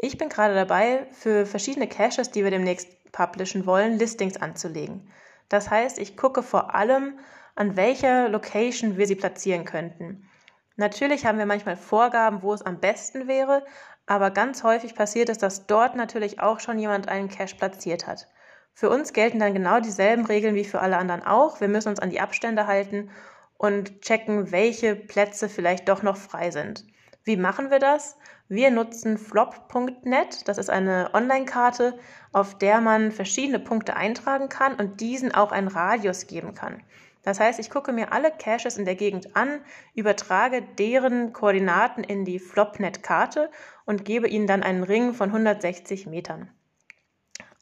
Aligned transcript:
Ich 0.00 0.18
bin 0.18 0.28
gerade 0.28 0.54
dabei, 0.54 1.06
für 1.12 1.46
verschiedene 1.46 1.88
Caches, 1.88 2.30
die 2.30 2.44
wir 2.44 2.50
demnächst 2.50 2.88
publishen 3.10 3.64
wollen, 3.66 3.98
Listings 3.98 4.36
anzulegen. 4.36 5.10
Das 5.48 5.70
heißt, 5.70 5.98
ich 5.98 6.16
gucke 6.16 6.42
vor 6.42 6.74
allem, 6.74 7.18
an 7.54 7.76
welcher 7.76 8.28
Location 8.28 8.98
wir 8.98 9.06
sie 9.06 9.14
platzieren 9.14 9.64
könnten. 9.64 10.28
Natürlich 10.76 11.26
haben 11.26 11.38
wir 11.38 11.46
manchmal 11.46 11.76
Vorgaben, 11.76 12.42
wo 12.42 12.52
es 12.52 12.62
am 12.62 12.80
besten 12.80 13.26
wäre, 13.26 13.64
aber 14.06 14.30
ganz 14.30 14.62
häufig 14.62 14.94
passiert 14.94 15.30
es, 15.30 15.38
dass 15.38 15.66
dort 15.66 15.96
natürlich 15.96 16.40
auch 16.40 16.60
schon 16.60 16.78
jemand 16.78 17.08
einen 17.08 17.28
Cache 17.28 17.56
platziert 17.56 18.06
hat. 18.06 18.28
Für 18.74 18.90
uns 18.90 19.12
gelten 19.12 19.40
dann 19.40 19.54
genau 19.54 19.80
dieselben 19.80 20.26
Regeln 20.26 20.54
wie 20.54 20.64
für 20.64 20.80
alle 20.80 20.98
anderen 20.98 21.24
auch. 21.24 21.60
Wir 21.60 21.68
müssen 21.68 21.88
uns 21.88 21.98
an 21.98 22.10
die 22.10 22.20
Abstände 22.20 22.66
halten 22.66 23.10
und 23.58 24.00
checken, 24.00 24.50
welche 24.50 24.96
Plätze 24.96 25.48
vielleicht 25.48 25.88
doch 25.88 26.02
noch 26.02 26.16
frei 26.16 26.50
sind. 26.50 26.86
Wie 27.24 27.36
machen 27.36 27.70
wir 27.70 27.78
das? 27.78 28.16
Wir 28.48 28.70
nutzen 28.70 29.18
flop.net. 29.18 30.48
Das 30.48 30.56
ist 30.56 30.70
eine 30.70 31.10
Online-Karte, 31.12 31.98
auf 32.32 32.56
der 32.56 32.80
man 32.80 33.12
verschiedene 33.12 33.58
Punkte 33.58 33.94
eintragen 33.96 34.48
kann 34.48 34.76
und 34.76 35.02
diesen 35.02 35.34
auch 35.34 35.52
einen 35.52 35.68
Radius 35.68 36.26
geben 36.26 36.54
kann. 36.54 36.82
Das 37.24 37.40
heißt, 37.40 37.58
ich 37.58 37.68
gucke 37.68 37.92
mir 37.92 38.12
alle 38.12 38.30
Caches 38.30 38.78
in 38.78 38.86
der 38.86 38.94
Gegend 38.94 39.36
an, 39.36 39.60
übertrage 39.94 40.62
deren 40.62 41.34
Koordinaten 41.34 42.02
in 42.02 42.24
die 42.24 42.38
Flopnet-Karte 42.38 43.50
und 43.84 44.06
gebe 44.06 44.28
ihnen 44.28 44.46
dann 44.46 44.62
einen 44.62 44.84
Ring 44.84 45.12
von 45.12 45.28
160 45.28 46.06
Metern. 46.06 46.48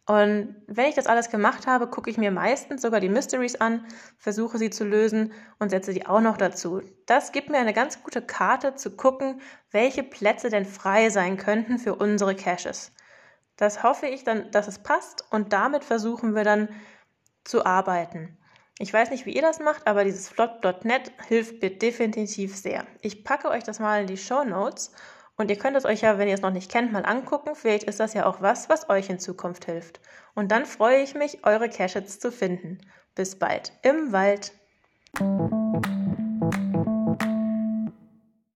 Und 0.07 0.55
wenn 0.69 0.89
ich 0.89 0.95
das 0.95 1.09
alles 1.09 1.31
gemacht 1.31 1.67
habe, 1.67 1.89
gucke 1.89 2.09
ich 2.11 2.17
mir 2.17 2.31
meistens 2.31 2.83
sogar 2.83 3.01
die 3.01 3.09
Mysteries 3.09 3.57
an, 3.57 3.85
versuche 4.19 4.57
sie 4.57 4.71
zu 4.71 4.85
lösen 4.85 5.33
und 5.59 5.71
setze 5.71 5.93
die 5.93 6.07
auch 6.07 6.21
noch 6.21 6.37
dazu. 6.37 6.81
Das 7.07 7.33
gibt 7.33 7.51
mir 7.51 7.59
eine 7.59 7.73
ganz 7.73 8.03
gute 8.05 8.23
Karte 8.23 8.77
zu 8.77 8.97
gucken, 8.97 9.41
welche 9.73 10.05
Plätze 10.05 10.49
denn 10.49 10.65
frei 10.65 11.11
sein 11.11 11.37
könnten 11.37 11.79
für 11.79 11.97
unsere 11.97 12.37
Caches. 12.37 12.93
Das 13.57 13.83
hoffe 13.83 14.07
ich 14.07 14.23
dann, 14.23 14.51
dass 14.53 14.69
es 14.69 14.79
passt 14.79 15.25
und 15.31 15.53
damit 15.53 15.83
versuchen 15.83 16.37
wir 16.37 16.45
dann 16.45 16.69
zu 17.43 17.67
arbeiten. 17.67 18.39
Ich 18.79 18.93
weiß 18.93 19.11
nicht, 19.11 19.27
wie 19.27 19.35
ihr 19.35 19.43
das 19.43 19.59
macht, 19.59 19.87
aber 19.87 20.05
dieses 20.05 20.29
flop.net 20.29 21.11
hilft 21.27 21.63
mir 21.63 21.77
definitiv 21.77 22.55
sehr. 22.55 22.87
Ich 23.01 23.25
packe 23.25 23.49
euch 23.49 23.65
das 23.65 23.81
mal 23.81 24.03
in 24.03 24.07
die 24.07 24.19
Show 24.19 24.45
Notes 24.45 24.93
und 25.37 25.51
ihr 25.51 25.57
könnt 25.57 25.77
es 25.77 25.85
euch 25.85 26.01
ja, 26.01 26.19
wenn 26.19 26.29
ihr 26.29 26.35
es 26.35 26.43
noch 26.43 26.51
nicht 26.51 26.71
kennt, 26.71 26.93
mal 26.93 27.05
angucken. 27.05 27.55
Vielleicht 27.55 27.85
ist 27.85 28.01
das 28.01 28.15
ja 28.15 28.27
auch 28.27 28.41
was, 28.41 28.69
was 28.69 28.89
euch 28.89 29.11
in 29.11 29.19
Zukunft 29.19 29.67
hilft. 29.67 30.01
Und 30.35 30.51
dann 30.51 30.65
freue 30.65 31.03
ich 31.03 31.15
mich, 31.15 31.45
eure 31.45 31.69
Caches 31.69 32.19
zu 32.19 32.33
finden. 32.33 32.79
Bis 33.15 33.39
bald 33.39 33.73
im 33.83 34.13
Wald. 34.13 34.53